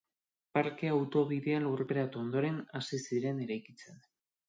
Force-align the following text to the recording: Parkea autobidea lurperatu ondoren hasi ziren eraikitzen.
Parkea 0.57 0.93
autobidea 0.95 1.61
lurperatu 1.67 2.25
ondoren 2.25 2.61
hasi 2.81 3.05
ziren 3.07 3.47
eraikitzen. 3.49 4.05